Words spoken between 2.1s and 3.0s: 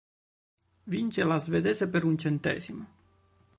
centesimo.